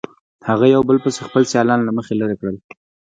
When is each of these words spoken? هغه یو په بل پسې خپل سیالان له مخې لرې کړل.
هغه 0.49 0.65
یو 0.73 0.81
په 0.83 0.87
بل 0.87 0.97
پسې 1.03 1.19
خپل 1.27 1.43
سیالان 1.51 1.79
له 1.83 1.91
مخې 1.97 2.13
لرې 2.21 2.35
کړل. 2.39 2.57